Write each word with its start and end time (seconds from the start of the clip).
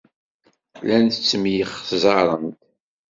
Llant 0.81 1.15
ttemyexzarent. 1.19 2.59